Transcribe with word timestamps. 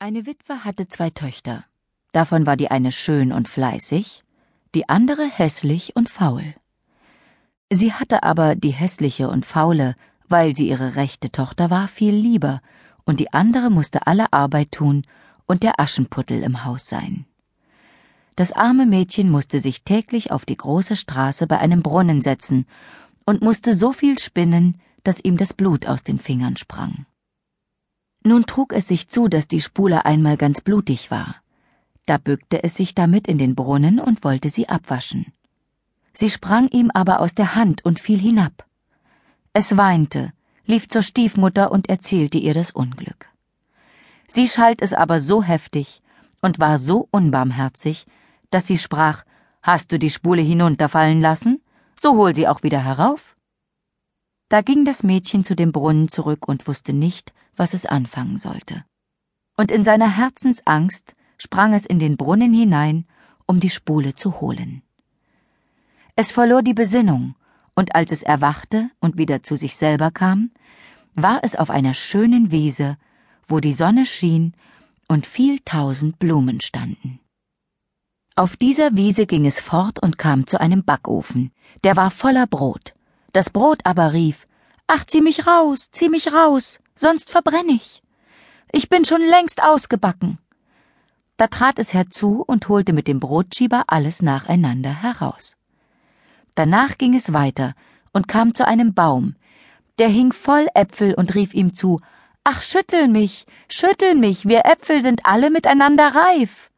Eine 0.00 0.26
Witwe 0.26 0.64
hatte 0.64 0.86
zwei 0.86 1.10
Töchter. 1.10 1.64
Davon 2.12 2.46
war 2.46 2.56
die 2.56 2.70
eine 2.70 2.92
schön 2.92 3.32
und 3.32 3.48
fleißig, 3.48 4.22
die 4.76 4.88
andere 4.88 5.28
hässlich 5.28 5.96
und 5.96 6.08
faul. 6.08 6.54
Sie 7.68 7.92
hatte 7.92 8.22
aber 8.22 8.54
die 8.54 8.70
hässliche 8.70 9.28
und 9.28 9.44
faule, 9.44 9.96
weil 10.28 10.54
sie 10.54 10.68
ihre 10.68 10.94
rechte 10.94 11.32
Tochter 11.32 11.68
war, 11.70 11.88
viel 11.88 12.14
lieber, 12.14 12.60
und 13.06 13.18
die 13.18 13.32
andere 13.32 13.70
musste 13.70 14.06
alle 14.06 14.32
Arbeit 14.32 14.70
tun 14.70 15.02
und 15.46 15.64
der 15.64 15.80
Aschenputtel 15.80 16.44
im 16.44 16.64
Haus 16.64 16.88
sein. 16.88 17.24
Das 18.36 18.52
arme 18.52 18.86
Mädchen 18.86 19.28
musste 19.32 19.58
sich 19.58 19.82
täglich 19.82 20.30
auf 20.30 20.44
die 20.44 20.56
große 20.56 20.94
Straße 20.94 21.48
bei 21.48 21.58
einem 21.58 21.82
Brunnen 21.82 22.22
setzen 22.22 22.66
und 23.26 23.42
musste 23.42 23.74
so 23.74 23.92
viel 23.92 24.16
spinnen, 24.20 24.80
dass 25.02 25.18
ihm 25.18 25.36
das 25.36 25.54
Blut 25.54 25.86
aus 25.86 26.04
den 26.04 26.20
Fingern 26.20 26.56
sprang. 26.56 27.04
Nun 28.28 28.44
trug 28.44 28.74
es 28.74 28.86
sich 28.86 29.08
zu, 29.08 29.28
dass 29.28 29.48
die 29.48 29.62
Spule 29.62 30.04
einmal 30.04 30.36
ganz 30.36 30.60
blutig 30.60 31.10
war. 31.10 31.36
Da 32.04 32.18
bückte 32.18 32.62
es 32.62 32.74
sich 32.74 32.94
damit 32.94 33.26
in 33.26 33.38
den 33.38 33.54
Brunnen 33.54 33.98
und 33.98 34.22
wollte 34.22 34.50
sie 34.50 34.68
abwaschen. 34.68 35.32
Sie 36.12 36.28
sprang 36.28 36.68
ihm 36.68 36.90
aber 36.92 37.20
aus 37.20 37.34
der 37.34 37.54
Hand 37.54 37.86
und 37.86 37.98
fiel 37.98 38.18
hinab. 38.18 38.66
Es 39.54 39.78
weinte, 39.78 40.34
lief 40.66 40.90
zur 40.90 41.00
Stiefmutter 41.00 41.72
und 41.72 41.88
erzählte 41.88 42.36
ihr 42.36 42.52
das 42.52 42.70
Unglück. 42.70 43.30
Sie 44.28 44.46
schalt 44.46 44.82
es 44.82 44.92
aber 44.92 45.22
so 45.22 45.42
heftig 45.42 46.02
und 46.42 46.58
war 46.58 46.78
so 46.78 47.08
unbarmherzig, 47.10 48.04
dass 48.50 48.66
sie 48.66 48.76
sprach 48.76 49.24
Hast 49.62 49.90
du 49.90 49.98
die 49.98 50.10
Spule 50.10 50.42
hinunterfallen 50.42 51.22
lassen? 51.22 51.62
So 51.98 52.14
hol 52.16 52.34
sie 52.34 52.46
auch 52.46 52.62
wieder 52.62 52.84
herauf. 52.84 53.38
Da 54.50 54.60
ging 54.60 54.84
das 54.84 55.02
Mädchen 55.02 55.44
zu 55.44 55.56
dem 55.56 55.72
Brunnen 55.72 56.08
zurück 56.08 56.46
und 56.46 56.68
wusste 56.68 56.92
nicht, 56.92 57.32
was 57.58 57.74
es 57.74 57.86
anfangen 57.86 58.38
sollte. 58.38 58.84
Und 59.56 59.70
in 59.70 59.84
seiner 59.84 60.16
Herzensangst 60.16 61.14
sprang 61.36 61.74
es 61.74 61.86
in 61.86 61.98
den 61.98 62.16
Brunnen 62.16 62.52
hinein, 62.52 63.06
um 63.46 63.60
die 63.60 63.70
Spule 63.70 64.14
zu 64.14 64.40
holen. 64.40 64.82
Es 66.16 66.32
verlor 66.32 66.62
die 66.62 66.74
Besinnung, 66.74 67.34
und 67.74 67.94
als 67.94 68.10
es 68.10 68.22
erwachte 68.22 68.90
und 68.98 69.18
wieder 69.18 69.42
zu 69.42 69.56
sich 69.56 69.76
selber 69.76 70.10
kam, 70.10 70.50
war 71.14 71.40
es 71.42 71.54
auf 71.56 71.70
einer 71.70 71.94
schönen 71.94 72.50
Wiese, 72.50 72.96
wo 73.46 73.60
die 73.60 73.72
Sonne 73.72 74.04
schien 74.04 74.54
und 75.08 75.26
viel 75.26 75.60
tausend 75.60 76.18
Blumen 76.18 76.60
standen. 76.60 77.20
Auf 78.36 78.56
dieser 78.56 78.94
Wiese 78.94 79.26
ging 79.26 79.46
es 79.46 79.60
fort 79.60 80.00
und 80.00 80.18
kam 80.18 80.46
zu 80.46 80.60
einem 80.60 80.84
Backofen, 80.84 81.52
der 81.82 81.96
war 81.96 82.10
voller 82.10 82.46
Brot. 82.46 82.94
Das 83.32 83.50
Brot 83.50 83.80
aber 83.84 84.12
rief 84.12 84.46
Ach, 84.86 85.04
zieh 85.04 85.20
mich 85.20 85.46
raus, 85.46 85.90
zieh 85.92 86.08
mich 86.08 86.32
raus, 86.32 86.80
sonst 86.98 87.30
verbrenn 87.30 87.68
ich. 87.68 88.02
Ich 88.72 88.88
bin 88.88 89.04
schon 89.04 89.22
längst 89.22 89.62
ausgebacken. 89.62 90.38
Da 91.36 91.46
trat 91.46 91.78
es 91.78 91.94
herzu 91.94 92.42
und 92.46 92.68
holte 92.68 92.92
mit 92.92 93.06
dem 93.06 93.20
Brotschieber 93.20 93.84
alles 93.86 94.22
nacheinander 94.22 95.02
heraus. 95.02 95.56
Danach 96.54 96.98
ging 96.98 97.14
es 97.14 97.32
weiter 97.32 97.74
und 98.12 98.26
kam 98.26 98.54
zu 98.54 98.66
einem 98.66 98.92
Baum, 98.92 99.36
der 99.98 100.08
hing 100.08 100.32
voll 100.32 100.66
Äpfel 100.74 101.14
und 101.14 101.34
rief 101.34 101.54
ihm 101.54 101.74
zu 101.74 102.00
Ach, 102.44 102.62
schüttel 102.62 103.08
mich, 103.08 103.46
schüttel 103.68 104.14
mich, 104.14 104.46
wir 104.46 104.64
Äpfel 104.64 105.02
sind 105.02 105.20
alle 105.24 105.50
miteinander 105.50 106.14
reif. 106.14 106.70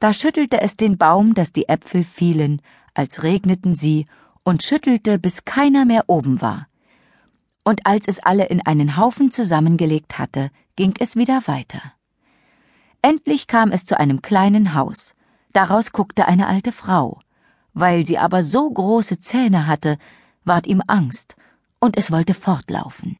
Da 0.00 0.12
schüttelte 0.12 0.60
es 0.60 0.76
den 0.76 0.98
Baum, 0.98 1.34
dass 1.34 1.52
die 1.52 1.68
Äpfel 1.68 2.04
fielen, 2.04 2.62
als 2.94 3.22
regneten 3.22 3.74
sie, 3.74 4.06
und 4.44 4.62
schüttelte, 4.62 5.18
bis 5.18 5.44
keiner 5.44 5.84
mehr 5.84 6.04
oben 6.08 6.40
war 6.40 6.68
und 7.68 7.84
als 7.84 8.08
es 8.08 8.18
alle 8.18 8.46
in 8.46 8.64
einen 8.64 8.96
Haufen 8.96 9.30
zusammengelegt 9.30 10.18
hatte, 10.18 10.50
ging 10.74 10.94
es 11.00 11.16
wieder 11.16 11.42
weiter. 11.46 11.82
Endlich 13.02 13.46
kam 13.46 13.72
es 13.72 13.84
zu 13.84 14.00
einem 14.00 14.22
kleinen 14.22 14.72
Haus. 14.72 15.14
Daraus 15.52 15.92
guckte 15.92 16.26
eine 16.26 16.46
alte 16.46 16.72
Frau. 16.72 17.20
Weil 17.74 18.06
sie 18.06 18.16
aber 18.16 18.42
so 18.42 18.70
große 18.70 19.20
Zähne 19.20 19.66
hatte, 19.66 19.98
ward 20.44 20.66
ihm 20.66 20.82
Angst, 20.86 21.36
und 21.78 21.98
es 21.98 22.10
wollte 22.10 22.32
fortlaufen. 22.32 23.18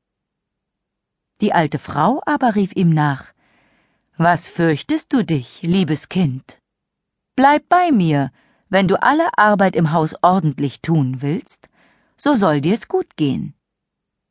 Die 1.43 1.53
alte 1.53 1.79
Frau 1.79 2.23
aber 2.25 2.55
rief 2.55 2.73
ihm 2.75 2.89
nach 2.89 3.35
Was 4.17 4.49
fürchtest 4.49 5.13
du 5.13 5.27
dich, 5.27 5.61
liebes 5.61 6.09
Kind? 6.09 6.59
Bleib 7.37 7.69
bei 7.69 7.93
mir, 7.93 8.33
wenn 8.71 8.89
du 8.89 9.01
alle 9.03 9.29
Arbeit 9.37 9.77
im 9.77 9.93
Haus 9.93 10.15
ordentlich 10.23 10.81
tun 10.81 11.21
willst, 11.21 11.69
so 12.17 12.33
soll 12.33 12.63
dir's 12.63 12.89
gut 12.89 13.15
gehen. 13.17 13.53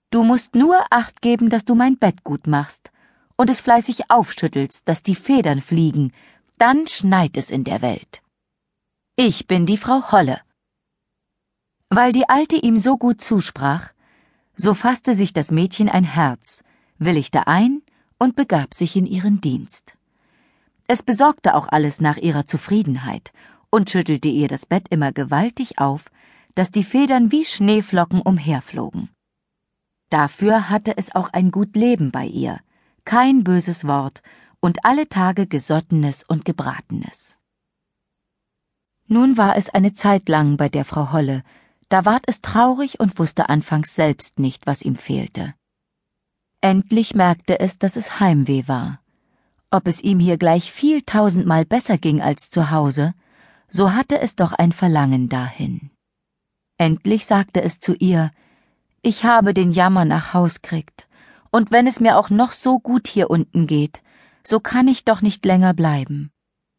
Du 0.10 0.24
musst 0.24 0.56
nur 0.56 0.78
acht 0.90 1.22
geben, 1.22 1.50
dass 1.50 1.66
du 1.66 1.76
mein 1.76 1.98
Bett 1.98 2.24
gut 2.24 2.48
machst 2.48 2.92
und 3.36 3.50
es 3.50 3.60
fleißig 3.60 4.10
aufschüttelst, 4.10 4.88
dass 4.88 5.04
die 5.04 5.16
Federn 5.16 5.62
fliegen, 5.62 6.12
dann 6.58 6.88
schneit 6.88 7.38
es 7.38 7.52
in 7.52 7.64
der 7.64 7.82
Welt. 7.82 8.22
Ich 9.16 9.48
bin 9.48 9.66
die 9.66 9.78
Frau 9.78 10.12
Holle. 10.12 10.42
Weil 11.90 12.12
die 12.12 12.30
Alte 12.30 12.56
ihm 12.56 12.78
so 12.78 12.98
gut 12.98 13.22
zusprach, 13.22 13.92
so 14.56 14.74
fasste 14.74 15.14
sich 15.14 15.34
das 15.34 15.52
Mädchen 15.52 15.90
ein 15.90 16.04
Herz, 16.04 16.64
willigte 16.98 17.48
ein 17.48 17.82
und 18.18 18.36
begab 18.36 18.74
sich 18.74 18.96
in 18.96 19.06
ihren 19.06 19.42
Dienst. 19.42 19.94
Es 20.88 21.04
besorgte 21.04 21.54
auch 21.54 21.68
alles 21.68 22.00
nach 22.00 22.18
ihrer 22.18 22.48
Zufriedenheit 22.48 23.34
und 23.70 23.90
schüttelte 23.90 24.30
ihr 24.30 24.48
das 24.48 24.66
Bett 24.66 24.88
immer 24.90 25.12
gewaltig 25.12 25.80
auf, 25.80 26.06
dass 26.56 26.72
die 26.72 26.84
Federn 26.84 27.32
wie 27.32 27.46
Schneeflocken 27.46 28.22
umherflogen. 28.22 29.10
Dafür 30.10 30.70
hatte 30.70 30.98
es 30.98 31.14
auch 31.14 31.34
ein 31.34 31.52
gut 31.52 31.76
Leben 31.76 32.12
bei 32.12 32.26
ihr, 32.26 32.60
kein 33.04 33.44
böses 33.44 33.86
Wort 33.86 34.22
und 34.60 34.86
alle 34.86 35.10
Tage 35.10 35.48
Gesottenes 35.48 36.24
und 36.24 36.46
Gebratenes. 36.46 37.36
Nun 39.08 39.38
war 39.38 39.58
es 39.58 39.70
eine 39.70 39.94
Zeit 39.94 40.28
lang 40.28 40.58
bei 40.58 40.70
der 40.70 40.86
Frau 40.86 41.12
Holle, 41.12 41.44
da 41.90 42.04
ward 42.06 42.24
es 42.28 42.42
traurig 42.42 43.00
und 43.00 43.18
wusste 43.20 43.50
anfangs 43.50 43.96
selbst 43.96 44.40
nicht, 44.40 44.68
was 44.68 44.82
ihm 44.82 44.96
fehlte. 44.96 45.54
Endlich 46.60 47.16
merkte 47.16 47.60
es, 47.60 47.78
dass 47.78 47.96
es 47.96 48.20
Heimweh 48.20 48.68
war. 48.68 49.00
Ob 49.72 49.88
es 49.88 50.02
ihm 50.02 50.20
hier 50.20 50.38
gleich 50.38 50.72
viel 50.72 51.02
tausendmal 51.02 51.66
besser 51.66 51.98
ging 51.98 52.22
als 52.22 52.50
zu 52.50 52.72
Hause, 52.72 53.14
so 53.70 53.94
hatte 53.94 54.20
es 54.20 54.36
doch 54.36 54.54
ein 54.54 54.72
Verlangen 54.72 55.30
dahin. 55.30 55.92
Endlich 56.78 57.26
sagte 57.26 57.62
es 57.62 57.80
zu 57.80 57.94
ihr, 57.96 58.32
ich 59.02 59.24
habe 59.24 59.54
den 59.54 59.72
Jammer 59.72 60.06
nach 60.06 60.34
Haus 60.34 60.62
kriegt, 60.62 61.08
und 61.52 61.72
wenn 61.72 61.88
es 61.88 62.00
mir 62.00 62.18
auch 62.18 62.30
noch 62.30 62.52
so 62.52 62.80
gut 62.80 63.08
hier 63.08 63.30
unten 63.30 63.68
geht, 63.68 64.02
so 64.44 64.60
kann 64.60 64.88
ich 64.88 65.06
doch 65.06 65.22
nicht 65.22 65.46
länger 65.46 65.74
bleiben. 65.74 66.32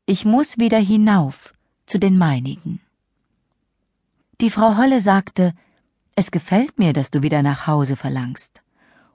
Ich 0.06 0.24
muss 0.24 0.58
wieder 0.58 0.78
hinauf 0.78 1.54
zu 1.86 1.98
den 1.98 2.16
meinigen. 2.16 2.80
Die 4.40 4.50
Frau 4.50 4.76
Holle 4.76 5.00
sagte, 5.00 5.52
es 6.14 6.30
gefällt 6.30 6.78
mir, 6.78 6.92
dass 6.92 7.10
du 7.10 7.22
wieder 7.22 7.42
nach 7.42 7.66
Hause 7.66 7.96
verlangst, 7.96 8.62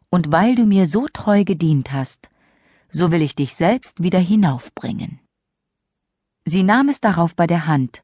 und 0.09 0.31
weil 0.31 0.55
du 0.55 0.65
mir 0.65 0.85
so 0.85 1.07
treu 1.07 1.43
gedient 1.43 1.91
hast, 1.91 2.29
so 2.89 3.11
will 3.11 3.21
ich 3.21 3.35
dich 3.35 3.55
selbst 3.55 4.03
wieder 4.03 4.19
hinaufbringen. 4.19 5.19
Sie 6.45 6.63
nahm 6.63 6.89
es 6.89 7.01
darauf 7.01 7.35
bei 7.35 7.47
der 7.47 7.67
Hand 7.67 8.03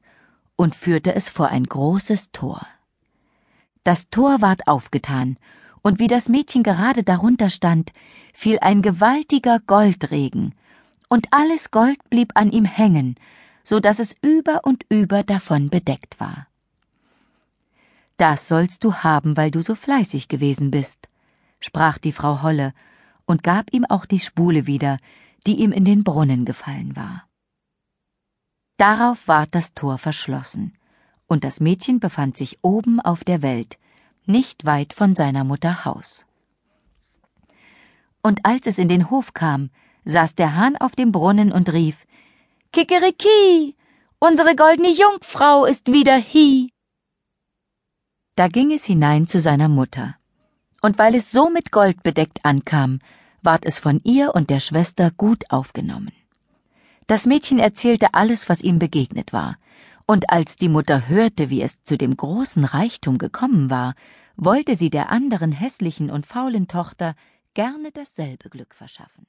und 0.56 0.74
führte 0.74 1.14
es 1.14 1.28
vor 1.28 1.48
ein 1.48 1.64
großes 1.64 2.32
Tor. 2.32 2.66
Das 3.84 4.10
Tor 4.10 4.40
ward 4.40 4.66
aufgetan, 4.66 5.38
und 5.82 5.98
wie 5.98 6.08
das 6.08 6.28
Mädchen 6.28 6.62
gerade 6.62 7.02
darunter 7.02 7.48
stand, 7.48 7.92
fiel 8.34 8.58
ein 8.60 8.82
gewaltiger 8.82 9.60
Goldregen, 9.60 10.54
und 11.08 11.28
alles 11.32 11.70
Gold 11.70 11.98
blieb 12.10 12.32
an 12.34 12.50
ihm 12.50 12.64
hängen, 12.64 13.16
so 13.64 13.80
dass 13.80 13.98
es 13.98 14.14
über 14.22 14.60
und 14.64 14.84
über 14.88 15.22
davon 15.22 15.70
bedeckt 15.70 16.20
war. 16.20 16.46
Das 18.16 18.48
sollst 18.48 18.84
du 18.84 18.94
haben, 18.96 19.36
weil 19.36 19.50
du 19.50 19.62
so 19.62 19.74
fleißig 19.74 20.28
gewesen 20.28 20.70
bist, 20.70 21.08
sprach 21.58 21.96
die 21.96 22.12
Frau 22.12 22.42
Holle 22.42 22.74
und 23.24 23.42
gab 23.42 23.72
ihm 23.72 23.86
auch 23.86 24.04
die 24.04 24.20
Spule 24.20 24.66
wieder, 24.66 24.98
die 25.46 25.60
ihm 25.60 25.72
in 25.72 25.86
den 25.86 26.04
Brunnen 26.04 26.44
gefallen 26.44 26.96
war. 26.96 27.24
Darauf 28.76 29.26
ward 29.26 29.54
das 29.54 29.72
Tor 29.72 29.98
verschlossen, 29.98 30.74
und 31.30 31.44
das 31.44 31.60
Mädchen 31.60 32.00
befand 32.00 32.36
sich 32.36 32.58
oben 32.62 32.98
auf 32.98 33.22
der 33.22 33.40
Welt, 33.40 33.78
nicht 34.26 34.66
weit 34.66 34.92
von 34.92 35.14
seiner 35.14 35.44
Mutter 35.44 35.84
Haus. 35.84 36.26
Und 38.20 38.44
als 38.44 38.66
es 38.66 38.78
in 38.78 38.88
den 38.88 39.10
Hof 39.10 39.32
kam, 39.32 39.70
saß 40.04 40.34
der 40.34 40.56
Hahn 40.56 40.76
auf 40.76 40.96
dem 40.96 41.12
Brunnen 41.12 41.52
und 41.52 41.72
rief 41.72 42.04
Kikeriki, 42.72 43.76
unsere 44.18 44.56
goldene 44.56 44.90
Jungfrau 44.90 45.66
ist 45.66 45.92
wieder 45.92 46.16
hie. 46.16 46.72
Da 48.34 48.48
ging 48.48 48.72
es 48.72 48.84
hinein 48.84 49.28
zu 49.28 49.40
seiner 49.40 49.68
Mutter, 49.68 50.16
und 50.82 50.98
weil 50.98 51.14
es 51.14 51.30
so 51.30 51.48
mit 51.48 51.70
Gold 51.70 52.02
bedeckt 52.02 52.44
ankam, 52.44 52.98
ward 53.42 53.64
es 53.64 53.78
von 53.78 54.00
ihr 54.02 54.34
und 54.34 54.50
der 54.50 54.60
Schwester 54.60 55.12
gut 55.12 55.44
aufgenommen. 55.50 56.12
Das 57.06 57.26
Mädchen 57.26 57.58
erzählte 57.58 58.14
alles, 58.14 58.48
was 58.48 58.62
ihm 58.62 58.78
begegnet 58.78 59.32
war, 59.32 59.58
und 60.10 60.28
als 60.28 60.56
die 60.56 60.68
Mutter 60.68 61.08
hörte, 61.08 61.50
wie 61.50 61.62
es 61.62 61.84
zu 61.84 61.96
dem 61.96 62.16
großen 62.16 62.64
Reichtum 62.64 63.16
gekommen 63.16 63.70
war, 63.70 63.94
wollte 64.34 64.74
sie 64.74 64.90
der 64.90 65.08
anderen 65.10 65.52
hässlichen 65.52 66.10
und 66.10 66.26
faulen 66.26 66.66
Tochter 66.66 67.14
gerne 67.54 67.92
dasselbe 67.92 68.50
Glück 68.50 68.74
verschaffen. 68.74 69.28